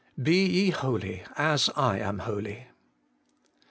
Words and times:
BE 0.19 0.47
YE 0.47 0.69
HOLY, 0.71 1.21
AS 1.37 1.69
I 1.75 1.99
AM 1.99 2.17
HOLY. 2.21 2.65